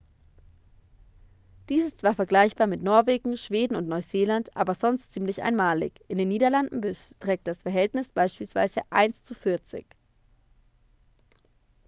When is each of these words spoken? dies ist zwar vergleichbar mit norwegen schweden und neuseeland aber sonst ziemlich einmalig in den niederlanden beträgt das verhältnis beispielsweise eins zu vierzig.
dies 1.69 1.85
ist 1.85 1.99
zwar 2.01 2.15
vergleichbar 2.15 2.65
mit 2.65 2.81
norwegen 2.81 3.37
schweden 3.37 3.75
und 3.75 3.87
neuseeland 3.87 4.49
aber 4.57 4.73
sonst 4.73 5.11
ziemlich 5.11 5.43
einmalig 5.43 5.91
in 6.07 6.17
den 6.17 6.27
niederlanden 6.29 6.81
beträgt 6.81 7.47
das 7.47 7.61
verhältnis 7.61 8.07
beispielsweise 8.11 8.81
eins 8.89 9.23
zu 9.23 9.35
vierzig. 9.35 9.85